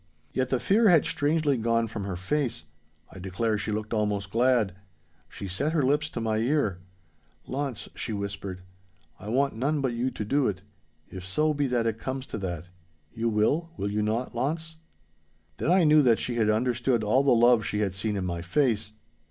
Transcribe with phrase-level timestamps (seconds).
[0.33, 2.63] Yet the fear had strangely gone from her face.
[3.11, 4.73] I declare she looked almost glad.
[5.29, 6.79] She set her lips to my ear.
[7.45, 8.63] 'Launce,' she whispered,
[9.19, 12.67] 'I want none but you to do it—if so be that it comes to that.
[13.13, 14.77] You will, will you not, Launce?'
[15.57, 18.41] Then I knew that she had understood all the love she had seen in my
[18.41, 18.93] face.